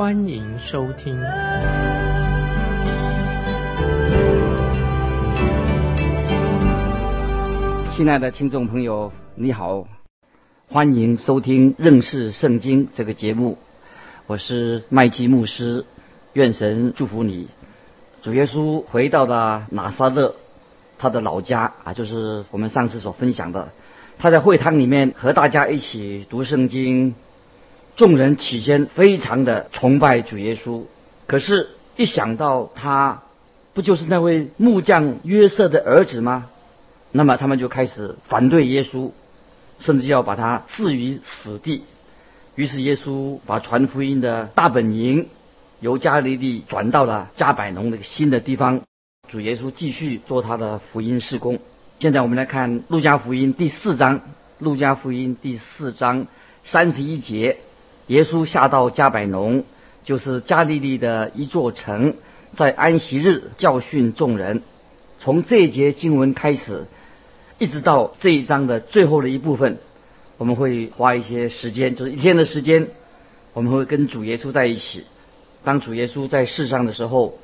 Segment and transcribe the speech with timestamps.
[0.00, 1.14] 欢迎收听。
[7.90, 9.86] 亲爱的听众朋友，你好，
[10.70, 13.58] 欢迎收听认识圣经这个节目，
[14.26, 15.84] 我是麦基牧师，
[16.32, 17.48] 愿神祝福你。
[18.22, 20.34] 主耶稣回到了拿撒勒。
[20.96, 23.70] 他的老家啊，就是我们上次所分享的。
[24.18, 27.14] 他在会堂里面和大家一起读圣经，
[28.00, 30.84] 众人起先非常的崇拜主耶稣，
[31.26, 33.24] 可是，一想到他
[33.74, 36.46] 不就是那位木匠约瑟的儿子吗？
[37.12, 39.10] 那么他们就开始反对耶稣，
[39.80, 41.82] 甚至要把他置于死地。
[42.54, 45.28] 于是耶稣把传福音的大本营
[45.80, 48.80] 由加利利转到了加百农那个新的地方。
[49.28, 51.58] 主耶稣继续做他的福音事工。
[51.98, 54.20] 现在我们来看《路加福音》第四章，
[54.58, 56.28] 《路加福音》第四章
[56.64, 57.58] 三十一节，
[58.10, 59.62] 耶稣下到加百农，
[60.02, 62.14] 就是加利利的一座城，
[62.56, 64.62] 在安息日教训众人。
[65.20, 66.86] 从这一节经文开始，
[67.58, 69.78] 一直到这一章的最后的一部分，
[70.38, 72.88] 我们会花一些时间，就是一天的时间，
[73.54, 75.04] 我们会跟主耶稣在一起。
[75.62, 77.38] 当主耶稣在世上的时候。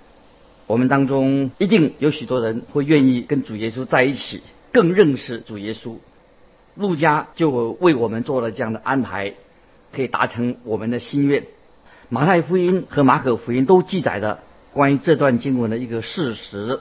[0.69, 4.43] 我们当中一定有许多人会愿意跟主耶稣在一起，
[4.73, 5.95] 更认识主耶稣。
[6.75, 9.35] 路加就为我们做了这样的安排，
[9.97, 11.45] 可以达成我们的心愿。
[12.11, 14.41] 马太福音和马可福音都记载的
[14.75, 16.79] 关于这段经文的一个事实：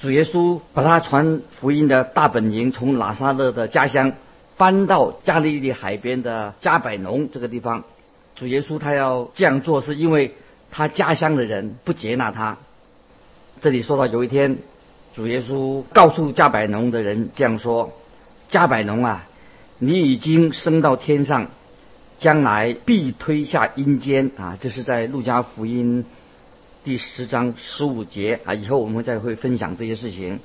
[0.00, 4.14] 主耶稣把他传福音的大本营从拿撒勒的家乡
[4.56, 7.84] 搬到加利利海边的加百农这个地方。
[8.34, 10.34] 主耶稣他要这样做，是因为
[10.70, 12.58] 他家乡的人不接纳他。
[13.60, 14.58] 这里说到有一天，
[15.14, 17.92] 主耶稣告诉加百农的人这样说
[18.48, 19.28] ：“加百农啊，
[19.78, 21.50] 你已经升到天上，
[22.18, 26.04] 将来必推下阴间啊！”这是在路加福音
[26.82, 28.54] 第十章十五节啊。
[28.54, 30.40] 以后我们再会分享这些事情。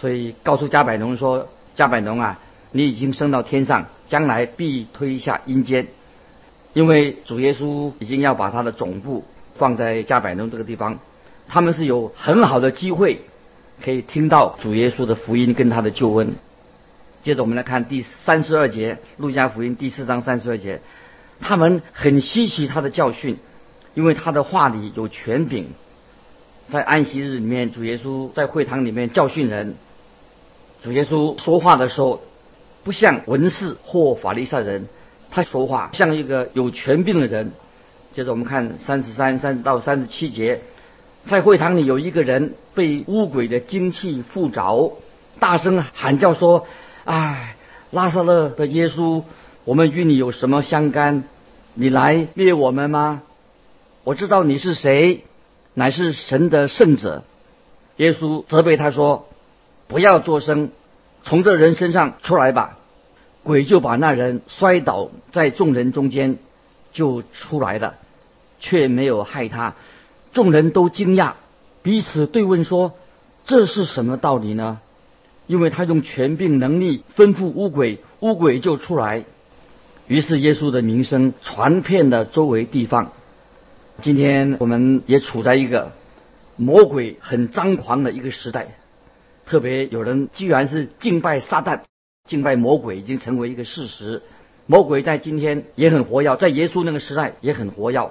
[0.00, 2.40] 所以告诉加百农说：“加百农啊，
[2.72, 5.88] 你已经升到天上，将来必推下阴间，
[6.72, 9.24] 因为主耶稣已经要把他的总部
[9.54, 10.98] 放在加百农这个地方。”
[11.48, 13.20] 他们是有很好的机会，
[13.84, 16.34] 可以听到主耶稣的福音跟他的救恩。
[17.22, 20.80] 接着我们来看第三十二节，路加福音第四章三十二节，
[21.40, 23.38] 他们很稀奇他的教训，
[23.94, 25.68] 因为他的话里有权柄。
[26.68, 29.76] 在安息日里面，主耶稣在会堂里面教训人。
[30.82, 32.22] 主耶稣说话的时候，
[32.82, 34.88] 不像文士或法利赛人，
[35.30, 37.52] 他说话像一个有权柄的人。
[38.12, 40.60] 接着我们看三十三三到三十七节。
[41.24, 44.96] 在会堂里有一个人被巫鬼的精气附着，
[45.38, 46.66] 大声喊叫说
[47.04, 47.56] ：“唉，
[47.90, 49.24] 拉萨勒的耶稣，
[49.64, 51.24] 我们与你有什么相干？
[51.74, 53.22] 你来灭我们吗？
[54.04, 55.24] 我知道你是谁，
[55.74, 57.24] 乃是神的圣者。”
[57.96, 59.26] 耶稣责备他说
[59.88, 60.70] ：“不要作声，
[61.24, 62.78] 从这人身上出来吧。”
[63.42, 66.38] 鬼就把那人摔倒在众人中间，
[66.92, 67.96] 就出来了，
[68.60, 69.74] 却没有害他。
[70.32, 71.32] 众人都惊讶，
[71.82, 72.92] 彼此对问说
[73.44, 74.78] ：“这是什么道理呢？”
[75.46, 79.24] 因为他用权柄能力吩咐乌鬼，乌鬼就出来。
[80.08, 83.12] 于是耶稣的名声传遍了周围地方。
[84.00, 85.92] 今天我们也处在一个
[86.56, 88.68] 魔鬼很张狂的一个时代，
[89.46, 91.80] 特别有人居然是敬拜撒旦、
[92.24, 94.22] 敬拜魔鬼，已经成为一个事实。
[94.66, 98.10] 魔鬼在今天也很活跃，在耶稣那个时代也很活跃。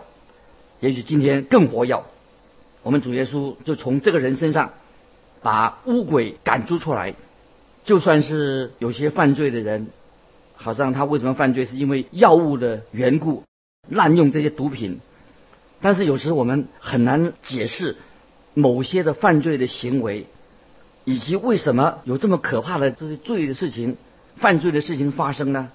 [0.79, 2.03] 也许今天更活跃，
[2.83, 4.71] 我们主耶稣就从这个人身上
[5.41, 7.15] 把乌鬼赶逐出来。
[7.83, 9.87] 就算是有些犯罪的人，
[10.55, 13.43] 好像他为什么犯罪，是因为药物的缘故，
[13.89, 14.99] 滥用这些毒品。
[15.81, 17.97] 但是有时我们很难解释
[18.53, 20.27] 某些的犯罪的行为，
[21.05, 23.97] 以及为什么有这么可怕的这些罪的事情、
[24.37, 25.71] 犯罪的事情发生呢？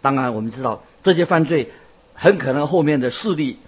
[0.00, 1.70] 当然，我们知道这些犯罪
[2.14, 3.58] 很可能后面的势力。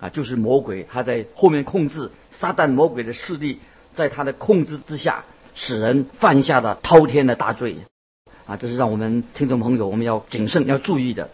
[0.00, 3.60] 啊，就是魔鬼，他在后面控制撒旦魔鬼的势力，
[3.94, 5.24] 在他的控制之下，
[5.54, 7.76] 使人犯下了滔天的大罪。
[8.46, 11.30] 啊，这是让我们听众朋友我们要谨慎要注意的。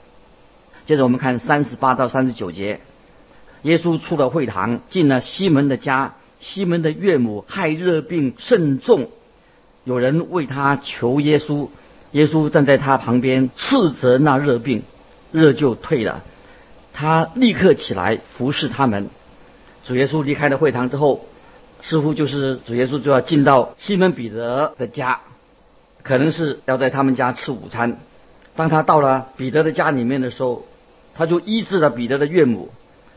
[0.87, 2.81] 接着我们看三十八到三十九节，
[3.63, 6.15] 耶稣出了会堂，进了西门的家。
[6.39, 9.11] 西门的岳母害热病甚重，
[9.85, 11.69] 有人为他求耶稣，
[12.13, 14.85] 耶稣站在他旁边斥责那热病，
[15.33, 16.23] 热就退了。
[16.95, 19.11] 他立刻起来服侍他们。
[19.85, 21.27] 主耶稣离开了会堂之后，
[21.83, 25.21] 似乎就是主耶稣就要进到西门彼得的家，
[26.03, 27.99] 可能是要在他们家吃午餐。
[28.57, 30.67] 当他到了彼得的家里面的时候，
[31.15, 32.71] 他就医治了彼得的岳母，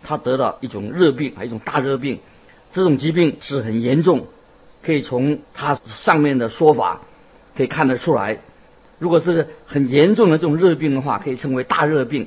[0.03, 2.19] 他得了一种热病，还一种大热病。
[2.71, 4.27] 这种疾病是很严重，
[4.81, 7.01] 可以从他上面的说法
[7.55, 8.39] 可以看得出来。
[8.99, 12.25] 如果是很严重的这种热病的话，可以称为大热病；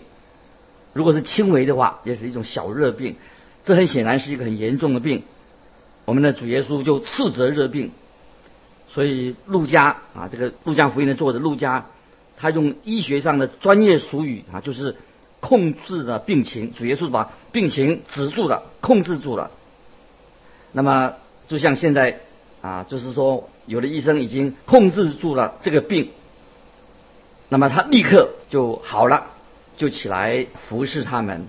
[0.92, 3.16] 如果是轻微的话，也是一种小热病。
[3.64, 5.22] 这很显然是一个很严重的病。
[6.06, 7.90] 我们的主耶稣就斥责热病，
[8.88, 11.86] 所以路加啊，这个路加福音的作者路加，
[12.38, 14.96] 他用医学上的专业俗语啊，就是
[15.40, 16.72] 控制了病情。
[16.72, 19.50] 主耶稣把病情止住了，控制住了。
[20.72, 21.14] 那么，
[21.48, 22.20] 就像现在
[22.62, 26.10] 啊，就是说，有的医生已经控制住了这个病，
[27.48, 29.26] 那么他立刻就好了，
[29.76, 31.46] 就起来服侍他们。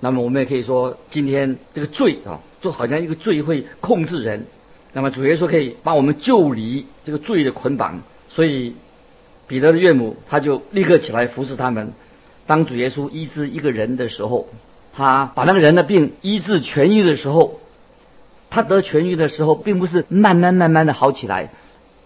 [0.00, 4.46] 那么我们也可以说，今天这个罪啊，就好像一个罪会控制人。
[4.92, 8.74] 那么主耶稣可以把我们救离这个罪的捆绑，所以
[9.46, 11.92] 彼得的岳母他就立刻起来服侍他们。
[12.46, 14.48] 当主耶稣医治一个人的时候，
[14.92, 17.60] 他把那个人的病医治痊愈的时候。
[18.48, 21.50] 他得痊愈的时候，并不是慢慢慢慢的好起来。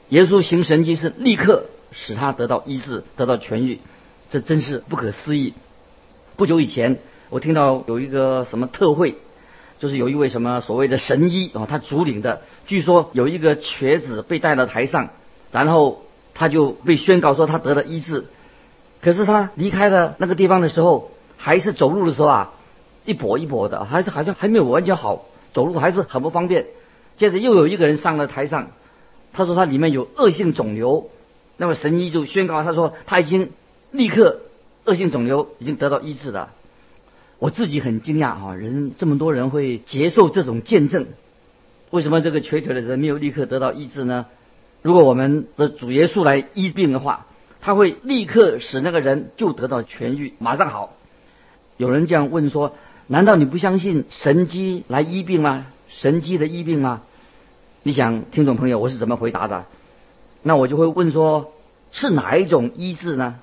[0.08, 3.78] 耶稣行神迹是立刻使他得到医治，得到痊愈，
[4.30, 5.52] 这真是不可思议。
[6.36, 6.98] 不久以前，
[7.30, 9.14] 我听到有一个什么特会，
[9.78, 15.10] 就是有一位什么所谓的神医啊，他主领的，据说有一个瘸子被带到台上，
[15.52, 16.02] 然后
[16.34, 18.26] 他就被宣告说他得了医治。
[19.00, 22.52] 可是他离开了那个地方的时候，还是走路的时候啊，
[23.04, 25.24] 一跛一跛的，还是好像还没有完全好。
[25.52, 26.66] 走路还是很不方便。
[27.16, 28.72] 接着又有一个人上了台上，
[29.32, 31.10] 他说他里面有恶性肿瘤，
[31.56, 33.52] 那么神医就宣告他说他已经
[33.92, 34.40] 立刻
[34.84, 36.50] 恶性肿瘤已经得到医治了。
[37.40, 41.08] 我自己很惊讶啊，人这么多人会接受这种见证，
[41.90, 44.26] 为什么这个瘸腿的人没有立刻得到医治呢？
[44.82, 47.26] 如果我们的主耶稣来医病的话，
[47.60, 50.94] 他会立刻使那个人就得到痊愈，马上好。
[51.76, 52.76] 有人这样问说。
[53.12, 55.66] 难道你不相信神机来医病吗？
[55.88, 57.02] 神机的医病吗？
[57.82, 59.64] 你想，听众朋友，我是怎么回答的？
[60.44, 61.52] 那我就会问说，
[61.90, 63.40] 是哪一种医治呢？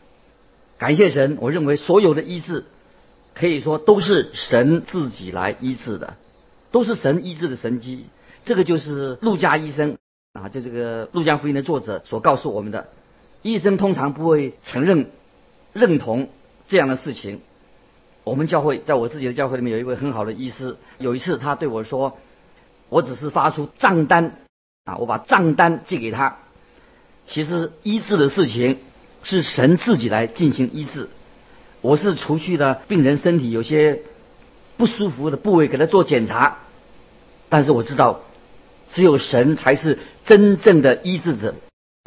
[0.78, 2.64] 感谢神，我认为所有的医治，
[3.38, 6.16] 可以说都是神自己来医治的，
[6.72, 8.08] 都是神医治的神机。
[8.46, 9.98] 这个就是陆家医生
[10.34, 12.88] 啊，就这个陆家福音的作者所告诉我们的。
[13.44, 15.12] 医生通常不会承认、
[15.72, 16.30] 认同
[16.68, 17.42] 这样的事情。
[18.24, 20.76] 我们教会在我自己的教会里面有一位很好的医师。
[20.98, 22.18] 有一次他对我说
[22.90, 24.40] ：“我只是发出账单
[24.84, 26.38] 啊，我把账单寄给他。
[27.26, 28.80] 其实医治的事情
[29.24, 31.08] 是神自己来进行医治。
[31.88, 34.02] 我是除去了病人身体有些
[34.76, 36.58] 不舒服的部位给他做检查，
[37.48, 38.24] 但是我知道
[38.90, 41.56] 只有神才是真正的医治者，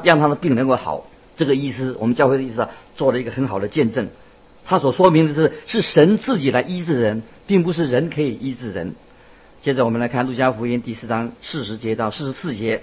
[0.05, 1.07] 让他的病能够好。
[1.35, 4.09] 这个医师，我们教会的医师啊做了一个很好的见证。”
[4.67, 8.95] 他所说明的是，是神自己来医治人，并不是人可以医治人。
[9.63, 12.83] 接着我们来看《路加福音》第四章四十节到四十四节：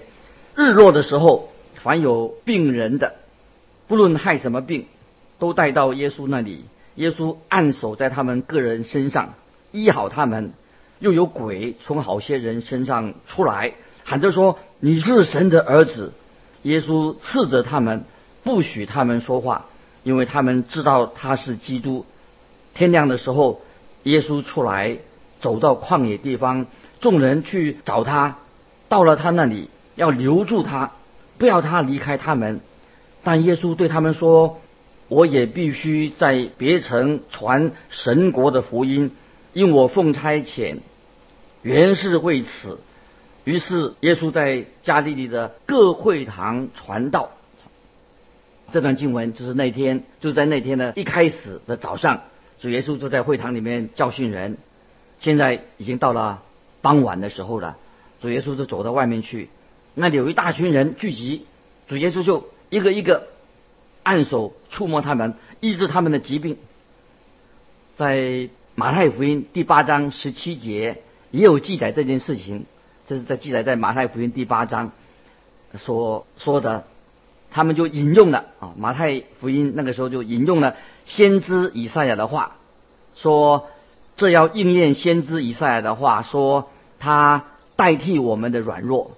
[0.56, 3.14] 日落的时候，凡有病人的，
[3.88, 4.88] 不论害什么病，
[5.38, 6.66] 都带到耶稣那里。
[6.98, 9.34] 耶稣按手在他们个人身上，
[9.72, 10.54] 医好他们。
[11.00, 13.74] 又有鬼从好些人身上出来，
[14.04, 16.12] 喊着说：“你是神的儿子。”
[16.64, 18.04] 耶稣斥责他们，
[18.44, 19.68] 不许他们说话。
[20.04, 22.06] 因为他们知道他是基督。
[22.74, 23.62] 天亮的时候，
[24.04, 24.98] 耶稣出来，
[25.40, 26.66] 走到旷野地方，
[27.00, 28.38] 众人去找他，
[28.88, 30.94] 到了他那里，要留住他，
[31.38, 32.62] 不要他离开他们。
[33.24, 34.62] 但耶稣对他们说
[35.08, 39.12] ：“我也必须在别城传神国的福音，
[39.54, 40.78] 因我奉差遣，
[41.62, 42.80] 原是为此。”
[43.46, 47.32] 于是耶稣在加利利的各会堂传道。
[48.72, 52.24] 这段经文就是那天，就在那天的一开始的早上，
[52.60, 54.58] 主耶稣就在会堂里面教训人。
[55.20, 56.44] 现在已经到了
[56.82, 57.78] 傍晚的时候了，
[58.20, 59.48] 主耶稣就走到外面去，
[59.94, 61.46] 那里有一大群人聚集，
[61.88, 63.30] 主耶稣就一个一个
[64.08, 66.58] 按手触摸他们，医治他们的疾病。
[67.98, 72.64] 在马太福音第八章十七节也有记载这件事情，
[73.06, 74.92] 这是在记载在马太福音第八章
[75.78, 76.86] 所说的。
[77.50, 82.58] 他们就引用了啊，马太福音那个时候就引用了先知以赛亚的话，
[83.16, 83.68] 说
[84.18, 87.46] 这要应验先知以赛亚的话，说他
[87.78, 89.18] 代替我们的软弱，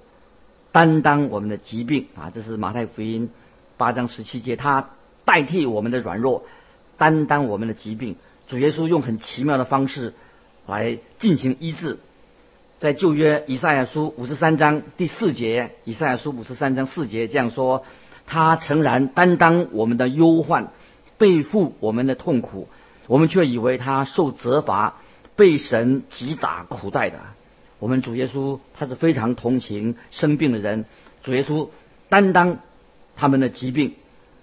[0.72, 2.32] 担当我们的疾病啊。
[2.34, 3.30] 这是马太福音
[3.80, 4.90] 八章十七节，他
[5.24, 6.44] 代替我们的软弱，
[6.98, 8.18] 担当我们的疾病。
[8.50, 10.14] 主耶稣用很奇妙的方式
[10.68, 11.98] 来进行医治。
[12.78, 17.86] 在旧约以赛亚书五十三章第四节，以赛亚书五十三章四节这样说：
[18.26, 20.74] 他诚然担当我们的忧患，
[21.18, 22.68] 背负我们的痛苦，
[23.08, 24.96] 我们却以为他受责罚，
[25.38, 27.20] 被神击打苦待的。
[27.80, 30.84] 我们主耶稣他是非常同情生病的人，
[31.24, 31.70] 主耶稣
[32.10, 32.60] 担当
[33.20, 33.96] 他们的疾病。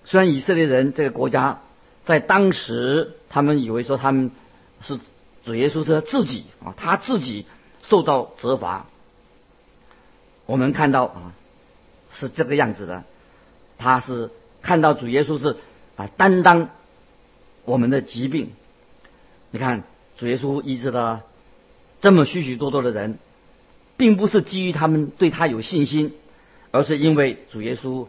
[0.05, 1.61] 虽然以色列人这个国家
[2.05, 4.31] 在当时，他们以为说他们
[4.83, 4.99] 是
[5.45, 7.47] 主耶稣是他自己啊，他自己。
[7.89, 8.87] 受到责罚，
[10.45, 11.33] 我们看到啊，
[12.13, 13.05] 是这个样子的。
[13.79, 14.31] 他是
[14.61, 15.55] 看到主耶稣是
[15.95, 16.71] 啊担当
[17.65, 18.51] 我们的疾病。
[19.53, 19.85] 你看
[20.17, 21.23] 主耶稣医治了
[22.01, 23.21] 这么许许多多的人，
[23.97, 26.13] 并不是基于他们对他有信心，
[26.73, 28.09] 而是因为主耶稣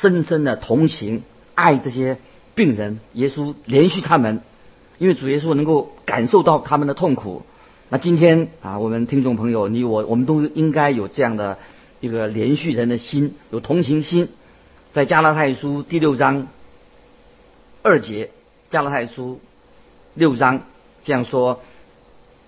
[0.00, 1.22] 深深的同情
[1.54, 2.18] 爱这些
[2.54, 2.98] 病人。
[3.12, 4.40] 耶稣连续他们，
[4.98, 7.42] 因为主耶稣能够感受到他们的痛苦。
[7.90, 11.58] 那今天啊，我们听众朋友，你我我们都应该有这样的
[12.00, 14.28] 一个连续人的心，有同情心。
[14.92, 16.48] 在加拉太书第六章
[17.82, 18.30] 二节，
[18.70, 19.40] 加拉太书
[20.14, 20.62] 六章
[21.02, 21.60] 这样说：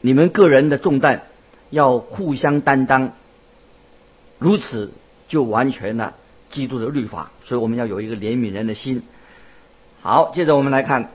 [0.00, 1.24] 你们个人的重担
[1.68, 3.12] 要互相担当，
[4.38, 4.92] 如此
[5.28, 6.14] 就完全了
[6.54, 7.32] 基督的律法。
[7.44, 9.02] 所以我们要有一个怜悯人的心。
[10.00, 11.10] 好，接着我们来看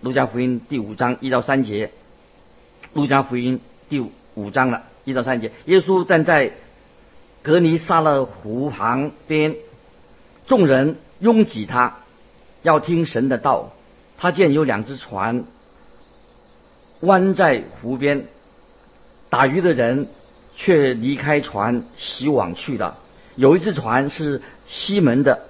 [0.00, 1.90] 路加福音第五章一到三节。
[2.94, 4.00] 路加福音第
[4.34, 6.52] 五章了，一到三节，耶稣站在
[7.42, 9.56] 格尼撒勒湖旁边，
[10.46, 11.98] 众人拥挤他，
[12.62, 13.72] 要听神的道。
[14.16, 15.44] 他见有两只船
[17.00, 18.26] 弯在湖边，
[19.28, 20.08] 打鱼的人
[20.56, 22.98] 却离开船洗网去了。
[23.38, 25.46] 有一只船是西门的，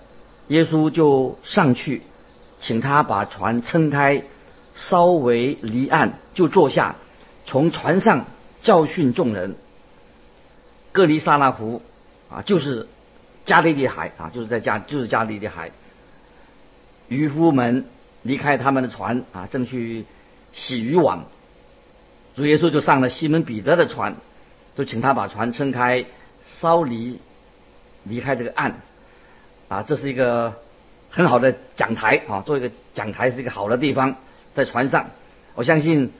[0.48, 2.02] 耶稣就上去，
[2.60, 4.24] 请他把船撑开，
[4.74, 6.96] 稍微离岸，就坐下。
[7.46, 8.26] 从船上
[8.60, 9.56] 教训众人。
[10.92, 11.80] 格尼萨拉湖
[12.28, 12.88] 啊，就是
[13.46, 15.70] 加利利海啊，就是在加就是加利利海。
[17.08, 17.86] 渔夫们
[18.22, 20.04] 离开他们的船啊，正去
[20.52, 21.24] 洗渔网。
[22.36, 24.16] 主耶稣就上了西门彼得的船，
[24.76, 26.04] 就请他把船撑开，
[26.44, 27.18] 稍离
[28.04, 28.80] 离开这个岸。
[29.68, 30.54] 啊，这是一个
[31.10, 34.16] 很好的讲台啊，做一个讲台是一个好的地方，
[34.54, 35.10] 在船上，
[35.54, 36.10] 我相信。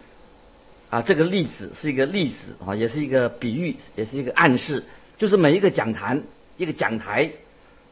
[0.91, 4.85] 啊，这个例子是一个例子啊，也是一个比喻，也是一个暗示。
[5.19, 6.23] 就是每一个讲坛、
[6.57, 7.33] 一个讲台，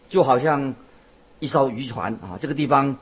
[0.09, 0.75] 就好像
[1.39, 2.39] 一艘渔船啊。
[2.41, 2.97] 这个地方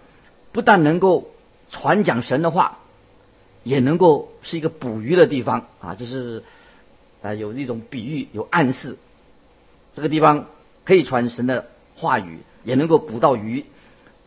[0.50, 1.30] 不但能够
[1.70, 2.80] 传讲神的话，
[3.62, 5.94] 也能够是一个捕鱼的地方啊。
[5.94, 6.42] 就是
[7.22, 8.96] 啊，有一种比喻，有暗示。
[9.94, 10.46] 这个地方
[10.84, 13.64] 可以传神的话语，也能够捕到鱼。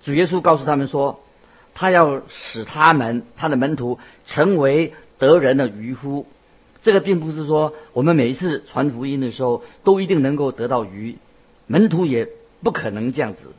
[0.03, 1.21] 主耶稣告诉他们说，
[1.73, 4.93] 他要使他们他的门徒成为。
[5.19, 6.27] 得人的渔夫，
[6.83, 11.17] 这个并不是说我们每一次传福音的时候都一定能够得到鱼，
[11.65, 12.29] 门徒也
[12.61, 13.51] 不可能这样子，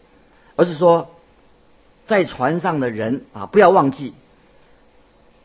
[0.54, 1.10] 而是说，
[2.06, 4.14] 在船上的人啊，不要忘记，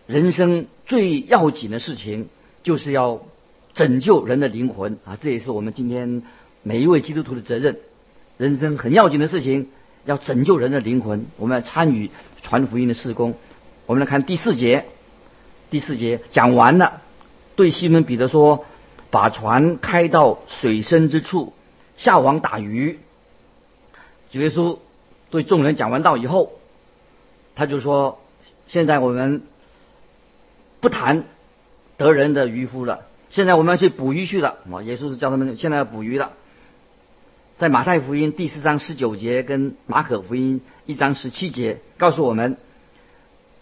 [0.06, 2.30] 人生最要紧的事情
[2.62, 3.22] 就是要
[3.74, 6.22] 拯救人的灵魂啊，这也是我们今天
[6.64, 7.80] 每一位基督徒的责任。
[8.38, 9.70] 人生很要紧的事情，
[10.06, 12.10] 要拯救人的灵魂，我们要参与
[12.42, 13.36] 传福音的事工。
[13.86, 14.86] 我们来看第四节。
[15.70, 17.02] 第四节讲完了，
[17.56, 18.66] 对西门彼得说
[19.10, 21.54] ：“把船开到水深之处，
[21.98, 23.00] 下网打鱼。”
[24.32, 24.78] 主耶稣
[25.32, 26.54] 对众人讲完道以后，
[27.56, 28.20] 他就说
[28.68, 29.42] ：“现在我们
[30.80, 31.24] 不谈
[31.98, 36.34] 得人的渔夫了，现在我们要去捕鱼去了。”啊，耶稣是叫他们现在要捕鱼了。
[37.56, 42.58] 在马太福音第四章十九节跟马可福音一章十七节告诉我们，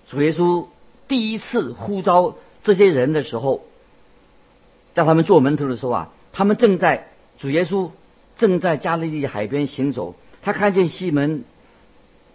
[0.07, 0.67] 主耶稣。
[1.09, 3.63] 第一次呼召这些人的时候，
[4.93, 7.91] 叫他们做门徒的时候啊，他们正在主耶稣
[8.37, 11.43] 正在加利利海边行走，他看见西门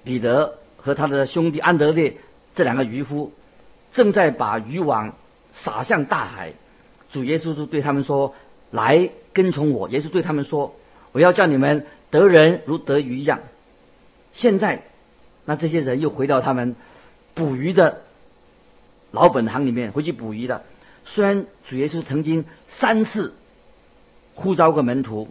[0.04, 2.18] 彼得和他的兄弟安德烈
[2.54, 3.32] 这两个渔夫
[3.94, 5.14] 正在把渔网
[5.54, 6.52] 撒向大海，
[7.10, 8.34] 主耶稣就对他们说
[8.70, 10.76] ：“来跟从我。”耶稣对他们说
[11.16, 13.40] ：“我要叫你们得人如得鱼一样。”
[14.34, 14.82] 现在，
[15.46, 16.76] 那这些人又回到他们
[17.32, 18.02] 捕鱼的。
[19.12, 20.64] 老本行里面回去捕鱼的，
[21.06, 23.32] 虽然主耶稣曾经三次
[24.34, 25.28] 呼召过门徒，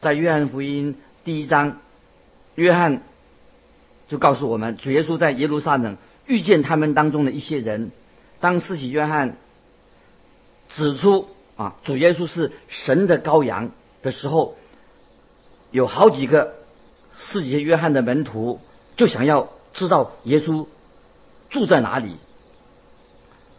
[0.00, 1.80] 在约翰福音第一章，
[2.54, 3.02] 约翰
[4.06, 7.90] 就告诉我们，主耶稣在耶路撒冷遇见他们当中的一些人。
[8.38, 9.36] 当四喜约翰
[10.68, 14.56] 指出啊，主耶稣是神的羔羊的时候，
[15.76, 16.54] 有好几个
[17.18, 18.60] 世界约翰的门徒
[18.96, 20.66] 就想要知道耶稣
[21.50, 22.16] 住在哪里。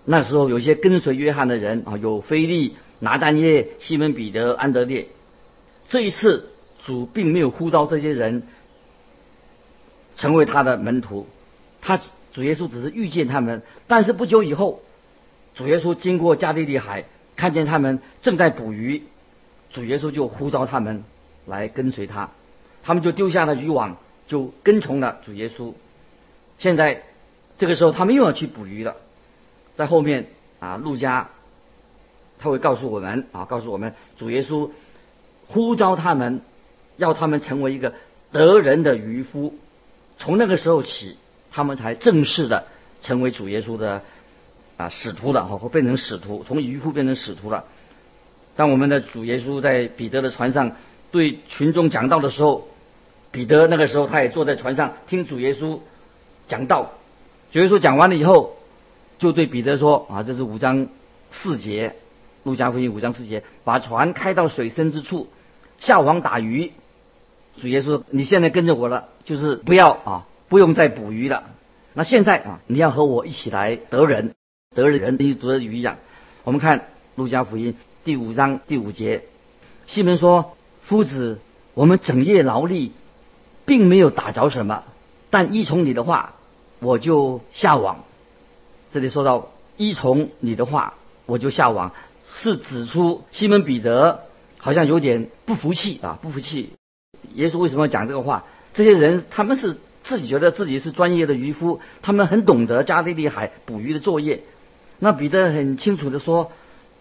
[0.03, 5.09] 那时候有些跟随约翰的人啊，有菲利、拿丹耶、西门彼得、安德烈。
[5.89, 6.49] 这一次
[6.83, 8.47] 主并没有呼召这些人
[10.15, 11.27] 成为他的门徒，
[11.83, 12.01] 他
[12.33, 13.61] 主耶稣只是遇见他们。
[13.85, 14.81] 但是不久以后，
[15.53, 17.05] 主耶稣经过加利利海，
[17.35, 19.03] 看见他们正在捕鱼，
[19.69, 21.03] 主耶稣就呼召他们
[21.47, 22.29] 来跟随他，
[22.83, 25.73] 他们就丢下了渔网，就跟从了主耶稣。
[26.59, 27.01] 现在
[27.57, 28.97] 这个时候，他们又要去捕鱼了。
[29.75, 30.27] 在后面
[30.59, 31.29] 啊，路加
[32.39, 34.69] 他会告诉我们啊，告诉我们主耶稣
[35.47, 36.41] 呼召他们，
[36.97, 37.93] 要他们成为一个
[38.31, 39.55] 得人的渔夫。
[40.17, 41.17] 从那个时候起，
[41.51, 42.65] 他们才正式的
[43.01, 44.01] 成为主耶稣的
[44.77, 47.65] 啊使徒了，或变成使徒，从渔夫变成使徒了。
[48.55, 50.71] 当我们的主耶稣在彼得的船上
[51.11, 52.67] 对群众讲道的时候，
[53.31, 55.79] 彼得那个时候他也坐在船上听主耶稣
[56.47, 56.91] 讲道。
[57.51, 58.53] 主耶稣讲完了以后。
[59.19, 60.89] 就对彼得说：“啊，这是五章
[61.31, 61.95] 四节，
[62.43, 65.27] 路加福音五章四节，把船开到水深之处，
[65.79, 66.71] 下网打鱼。
[67.59, 71.45] 主耶稣，你现在跟着我了，就是不要啊，不用再捕鱼了。
[71.95, 74.35] 那现在啊，你要和我一起来得人，
[74.75, 75.97] 得人等于得鱼一样。
[76.43, 79.23] 我们看路加福音第五章第五节，
[79.87, 80.56] 西门说：
[80.87, 81.39] 夫子，
[81.73, 82.93] 我们整夜劳力，
[83.65, 84.85] 并没有打着什么，
[85.29, 86.35] 但依从你的话，
[86.79, 88.05] 我就下网。”
[88.93, 90.93] 这里说到依从你的话，
[91.25, 91.91] 我就下网，
[92.25, 94.21] 是指出西门彼得
[94.57, 96.69] 好像有点不服气啊，不服气。
[97.33, 98.45] 耶稣为什么要讲这个话？
[98.71, 104.43] 这些人他们是自己觉得自己是专业的渔夫，他们很懂得加利利海捕鱼的作业。
[104.99, 106.53] 那彼得很清楚的说，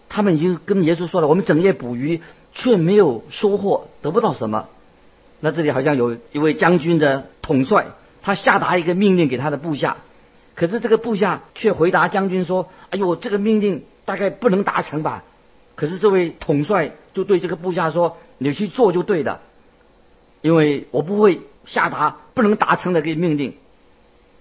[0.09, 2.21] 他们已经跟耶稣说了，我们整夜捕鱼
[2.53, 4.69] 却没有收获，得不到什么。
[5.39, 7.87] 那这里好像有一位将军的统帅，
[8.21, 9.97] 他下达一个命令给他的部下。
[10.55, 15.23] 可是这个部下却回答将军说：“哎呦，这个命令大概不能达成吧？”
[15.75, 19.41] 可是这位统帅就对这个部下说：“你去做就对了，
[20.41, 23.53] 因为我不会下达不能达成的这个命令。”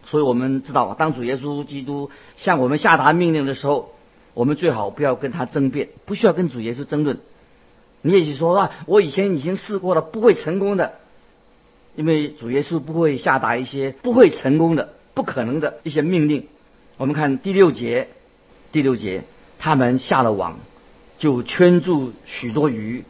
[0.04, 3.92] 所以我们知道，当主耶稣基督向我们下达命令的时候，
[4.36, 7.20] 我们最好不要跟他争辩，不需要跟主耶稣争论。
[8.02, 10.96] 你也许说啊，我以前已经试过了，不会成功的，
[11.94, 14.92] 因为主耶稣不会下达一些不会成功的。
[15.14, 16.46] 不可能的一些命令，
[16.98, 18.08] 我们看第六节，
[18.72, 19.24] 第六节，
[19.58, 20.58] 他们下了网，
[21.18, 23.02] 就圈住许多鱼，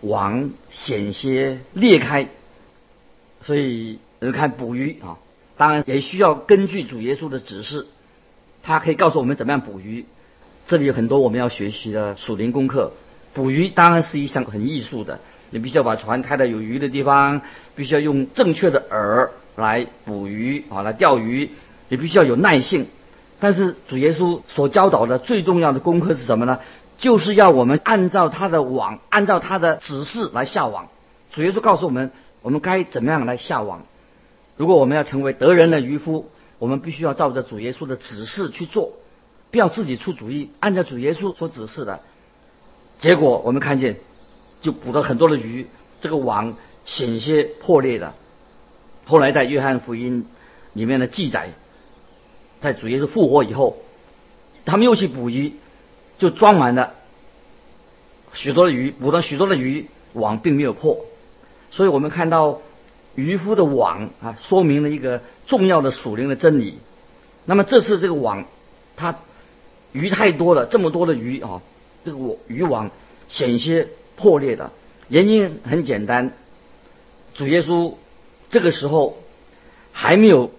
[0.00, 2.26] 网险些裂开。
[3.42, 5.18] 所以，人看捕鱼啊，
[5.56, 7.86] 当然也需要根据主耶稣的指示，
[8.64, 10.06] 他可以告诉我们怎么样捕鱼。
[10.66, 12.92] 这里有很多我们要学习的属灵功课。
[13.34, 17.42] 捕鱼当然是一项很艺术的，你必须要把船开到有鱼的地方，
[17.74, 19.28] 必须要用正确的饵。
[19.56, 21.50] 来捕鱼啊，来钓鱼，
[21.88, 22.86] 你必须要有耐性。
[23.38, 26.58] 但是主耶稣所教导的最重要的功课是什么呢？
[26.98, 30.88] 就是要我们按照他的网，按照他的指示来下网。
[31.32, 32.10] 主耶稣告诉我们，
[32.42, 33.82] 我们该怎么样来下网。
[34.56, 38.92] 如果我们要成为得人的渔夫，我们必须要照着主耶稣的指示去做，
[39.54, 42.00] 不要自己出主意，按照主耶稣所指示的。
[42.98, 43.98] 结果我们看见，
[44.60, 45.68] 就捕了很多的鱼，
[46.00, 48.16] 这个网险些破裂了。
[49.04, 50.26] 后来在约翰福音
[50.72, 51.50] 里面的记载，
[52.58, 53.76] 在主耶稣复活以后，
[54.64, 55.54] 他们又去捕鱼，
[56.18, 56.94] 就装满了
[58.32, 60.98] 许多的鱼，捕到许多的鱼，网并没有破。
[61.70, 62.60] 所以我们看到
[63.14, 66.80] 渔夫的网啊，说明了一个重要的属灵的真理。
[67.44, 68.46] 那么这次这个网，
[68.96, 69.14] 它
[69.94, 71.62] 鱼太多了，这么多的鱼啊，
[72.04, 72.90] 这个渔网
[73.28, 74.70] 险些破裂的
[75.08, 76.34] 原因很简单，
[77.32, 77.94] 主耶稣。
[78.50, 79.18] 这个时候
[79.90, 80.52] 还没有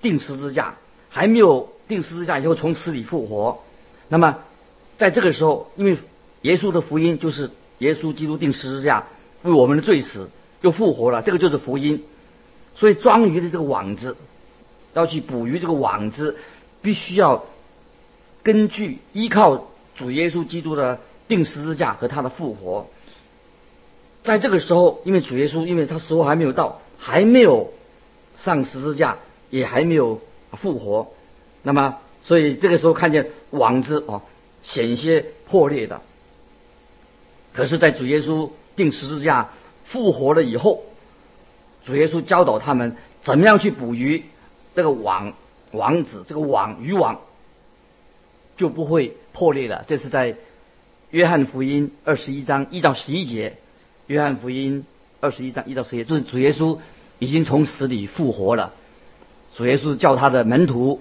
[0.00, 0.76] 定十字架，
[1.10, 3.60] 还没有定十字架以后从死里复活。
[4.08, 4.38] 那么
[4.96, 5.98] 在这个时候，因为
[6.40, 9.08] 耶稣的福音就是耶稣基督定十字架
[9.42, 10.30] 为我们的罪死
[10.62, 12.02] 又复活了，这个就是福音。
[12.74, 14.16] 所以装鱼的这个网子
[14.94, 16.38] 要去捕鱼，这个网子
[16.80, 17.44] 必须要
[18.42, 22.86] 根据依靠主耶稣基督的定十字架和他的复活。
[24.22, 26.80] 在这个时候，因为主耶稣因为他时候还没有到。
[27.04, 27.72] 还没有
[28.36, 29.16] 上十字架，
[29.50, 30.20] 也还没有
[30.52, 31.08] 复活，
[31.64, 34.22] 那么所以这个时候看见网子啊
[34.62, 36.00] 险些破裂的。
[37.52, 39.48] 可是，在主耶稣定十字架
[39.84, 40.84] 复活了以后，
[41.84, 44.22] 主耶稣教导他们怎么样去捕鱼，
[44.76, 45.32] 这个网
[45.72, 47.20] 网子这个网渔网
[48.62, 49.84] 就不会破裂了。
[49.88, 50.36] 这是在
[51.10, 53.56] 约翰福音二十一章一到十一节，
[54.06, 54.84] 约翰福音
[55.18, 56.78] 二十一章一到十一节，就是主耶稣
[57.18, 58.72] 已经从死里复活了。
[59.56, 61.00] 主耶稣叫他的门徒，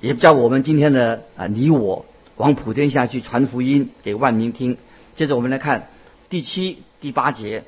[0.00, 2.06] 也叫我们今天的啊你我，
[2.36, 4.78] 往普天下去传福音给万民听。
[5.16, 5.88] 接着我们来看
[6.28, 7.64] 第七、第八节，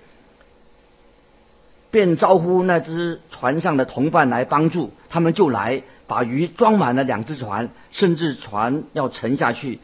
[1.93, 9.79] 便招呼那只船上的同伴来帮助，他们就来把鱼装满了两只船，甚至船要沉下去。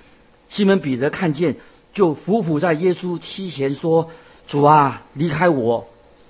[0.49, 1.55] 西门彼得看见，
[1.93, 4.11] 就伏伏在耶稣膝前说
[4.49, 5.87] ：“主啊，离开我，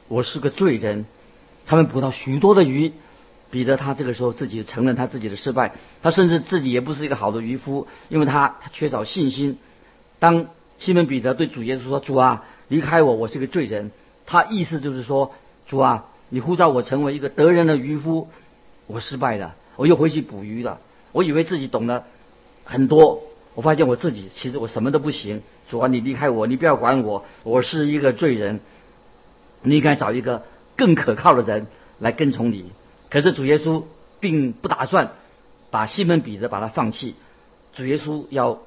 [0.08, 1.06] 我是个罪人。”
[1.64, 2.92] 他们捕到许多的鱼。
[3.50, 9.58] 彼得他这个时候自己承认他自己的失败，他甚至自己也不是一个好的渔夫，因为他他缺少信心。
[10.18, 13.90] 当西门彼得对主耶稣说：“主啊，离开我，我是个罪人。”
[14.26, 15.32] 他意思就是说
[15.68, 18.28] ：“主啊，你呼召我成为一个得人的渔夫，
[18.88, 20.81] 我失败了，我又回去捕鱼了。
[21.12, 22.04] 我以为自己懂得
[22.64, 23.22] 很多。”
[23.54, 28.61] 我发现我自己其实我什么都不行，主啊，你离开我，你不要管我，我是一个罪人，
[29.62, 30.44] 你应该找一个
[30.76, 31.66] 更可靠的人
[31.98, 32.70] 来跟从你。
[33.11, 33.83] 可是主耶稣
[34.20, 35.11] 并不打算
[35.70, 37.16] 把西门彼得把他放弃，
[37.72, 38.61] 主耶稣要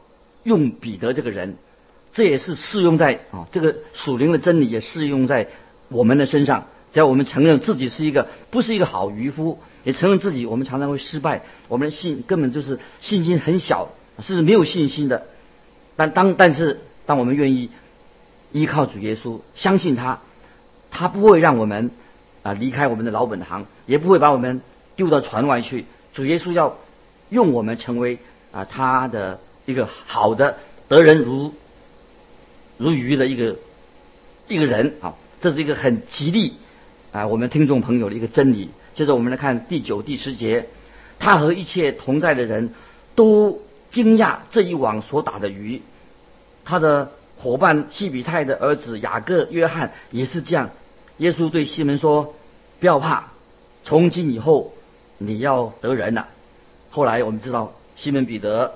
[0.44, 1.56] 用彼得这个人，
[2.12, 5.48] 这也是适用在啊这个属灵的真理也适用在
[5.88, 6.66] 我们的身上。
[6.92, 13.90] 只要我们承认自己是一个不是一个好渔夫，也承认自己我们常常会失败，我们的信根本就是信心很小。
[14.20, 15.26] 是没有信心的，
[15.96, 17.72] 但当但是当我们愿意
[18.52, 20.20] 依靠主耶稣，相信他，
[20.92, 21.90] 他不会让我们
[22.44, 24.62] 啊离开我们的老本行，也不会把我们
[24.96, 25.86] 丢到船外去。
[26.14, 26.78] 主耶稣要
[27.30, 28.20] 用我们成为
[28.52, 31.54] 啊他的一个好的得人如
[32.78, 33.56] 如鱼的一个
[34.48, 36.54] 一个人啊，这是一个很吉利
[37.12, 38.69] 啊我们听众朋友的一个真理。
[38.93, 40.67] 接着我们来看第九、第十节，
[41.19, 42.74] 他和一切同在的人
[43.15, 43.62] 都。
[43.91, 45.82] 惊讶这一网所打的鱼，
[46.63, 50.69] 他的伙伴西比泰的儿子雅各、约翰也是这样。
[51.17, 52.34] 耶稣对西门说
[52.80, 53.34] ：“不要怕，
[53.84, 54.71] 从今以后
[55.17, 56.30] 你要得人了。”
[56.89, 58.76] 后来我们知道西门彼得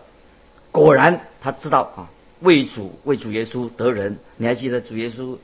[0.73, 2.09] 果然他知道啊，
[2.41, 4.17] 为主为主耶稣得人。
[4.35, 5.37] 你还记得主耶稣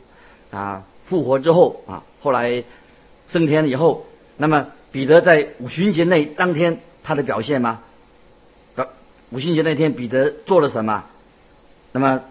[0.51, 2.65] 啊复活之后啊，后来
[3.31, 7.81] 升天以后，那么彼得在五旬节内当天他的表现吗？
[9.31, 11.05] 五旬节那天，彼得做了什么？
[11.93, 12.21] 那么，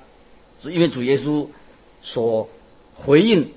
[0.65, 1.49] 因为主耶稣
[2.03, 2.51] 所
[2.93, 3.53] 回应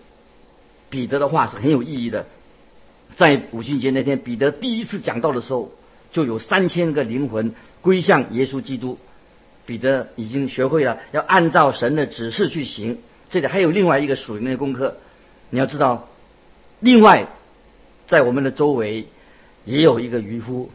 [0.89, 2.25] 彼得的话是很有意义的。
[3.17, 5.73] 在五旬节那天，彼得第一次讲道的时候，
[6.13, 8.97] 就有三千个灵魂归向耶稣基督。
[9.65, 12.99] 彼得已经学会了要按照神的指示去行。
[13.29, 14.95] 这里还有另外一个属灵的功课，
[15.49, 16.07] 你要知道，
[16.83, 17.27] 另外
[18.07, 19.07] 在我们的周围
[19.63, 20.69] 也有一个渔夫，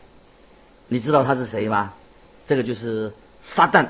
[0.89, 1.93] 你知道他是谁吗？
[2.47, 3.89] 这个就是撒旦，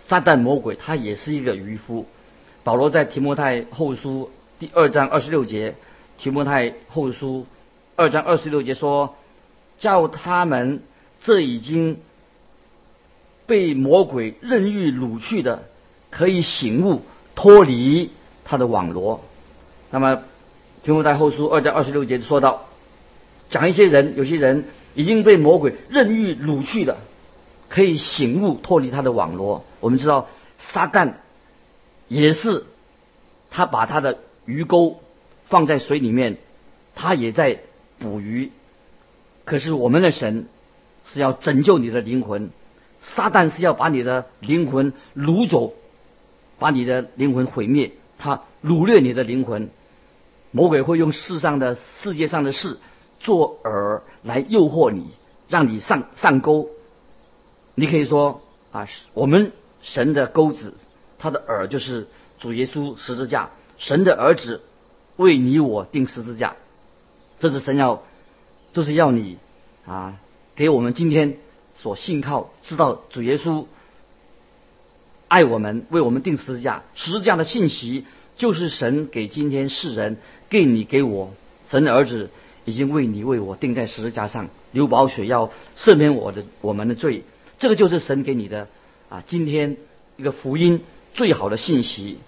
[0.00, 2.06] 撒旦魔鬼，他也是一个渔夫。
[2.64, 5.74] 保罗在提摩太后书第二章二十六节，
[6.16, 7.46] 提摩太后书
[7.96, 9.14] 二章二十六节说，
[9.76, 10.82] 叫他们
[11.20, 11.98] 这已经
[13.44, 15.64] 被魔鬼任意掳去的，
[16.08, 17.02] 可以醒悟
[17.34, 18.10] 脱离
[18.42, 19.20] 他的网罗。
[19.90, 20.22] 那么
[20.86, 22.66] 提摩太后书二章二十六节说到，
[23.50, 26.98] 讲一些人，有些人已经被魔鬼任意掳去的。
[27.68, 29.64] 可以醒悟脱离他的网罗。
[29.80, 30.28] 我们知道，
[30.60, 31.14] 撒旦
[32.06, 32.66] 也是
[33.50, 35.00] 他把他的鱼钩
[35.46, 36.36] 放在水里面，
[36.94, 37.58] 他也在
[37.98, 38.52] 捕鱼。
[39.44, 40.46] 可是我们的神
[41.04, 42.50] 是要拯救你的灵魂，
[43.02, 45.74] 撒旦是要把你的灵魂掳走，
[46.60, 47.90] 把你的灵魂毁灭。
[48.18, 49.68] 他掳掠你的灵魂，
[50.56, 52.78] 魔鬼会用世上的世界上的事
[53.20, 55.10] 做饵来诱惑你，
[55.48, 56.70] 让你上上钩。
[57.74, 58.40] 你可以说
[58.72, 60.72] 啊，我们神的钩子，
[61.18, 64.62] 他的饵就是主耶稣十字架，神的儿子
[65.16, 66.56] 为你我定十字架，
[67.38, 68.02] 这是神要，
[68.72, 69.36] 就是要你
[69.84, 70.14] 啊，
[70.54, 71.36] 给我们今天
[71.76, 73.66] 所信靠，知道主耶稣
[75.28, 78.06] 爱我们，为我们定十字架，十字架的信息
[78.36, 80.18] 就是神给今天世人，
[80.48, 81.32] 给你给我，
[81.68, 82.30] 神的儿子
[82.64, 87.24] 已经为你为我定在十字架上，流宝血要赦免我的我们的罪。
[87.58, 88.68] 这个就是神给你的
[89.08, 89.78] 啊，今天
[90.16, 90.82] 一个福音
[91.14, 92.18] 最好的信息。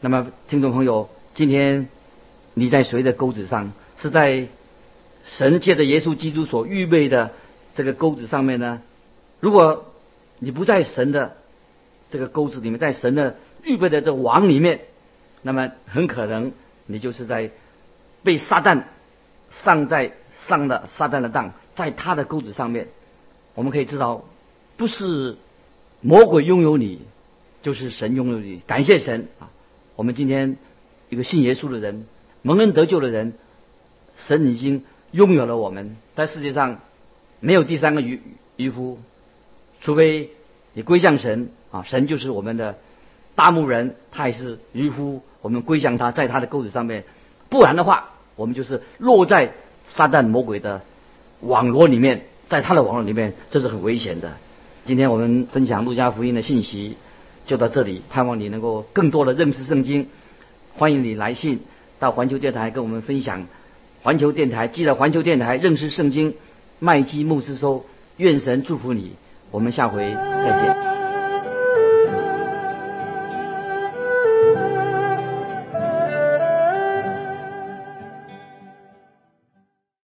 [0.00, 1.88] 那么，听众朋友，今天
[2.54, 3.72] 你在谁的钩子上？
[3.96, 4.48] 是在
[5.24, 7.32] 神借着耶稣基督所预备的
[7.74, 8.82] 这个钩子上面呢？
[9.40, 9.92] 如果
[10.38, 11.36] 你不在神的
[12.10, 14.80] 这个钩子里面，在神的预备的这网里面，
[15.42, 16.52] 那么很可能
[16.86, 17.50] 你就是在
[18.22, 18.84] 被撒旦
[19.50, 20.12] 上在
[20.46, 22.88] 上的撒旦的当，在他的钩子上面。
[23.54, 24.24] 我们可以知道。
[24.76, 25.36] 不是
[26.00, 27.00] 魔鬼拥有你，
[27.62, 29.50] 就是神拥有你，感谢神啊！
[29.96, 30.56] 我们今天
[31.08, 32.06] 一个信耶稣的人，
[32.42, 33.32] 蒙恩得救的人，
[34.16, 35.96] 神已经拥有了我们。
[36.14, 36.78] 在世界上
[37.40, 38.22] 没有第三个渔
[38.54, 39.00] 渔夫，
[39.80, 40.30] 除非
[40.74, 42.78] 你归向神啊，神就是我们的
[43.34, 47.04] 大牧人，他也是渔夫，我们归向他，在他的钩子上面。
[47.48, 49.52] 不然的话，我们就是落在
[49.86, 50.82] 撒旦魔鬼的
[51.40, 54.32] 网络里面，在他的网络里面，这是很危险的。
[54.84, 56.96] 今天我们分享路加福音的信息。
[57.46, 60.08] 就到这里，盼望你能够更多的认识圣经。
[60.76, 61.60] 欢迎你来信
[61.98, 63.46] 到环球电台跟我们分享。
[64.02, 66.34] 环球电台记得环球电台认识圣经，
[66.78, 67.86] 麦基牧师说，
[68.18, 69.16] 愿神祝福你。
[69.50, 70.87] 我们下回再见。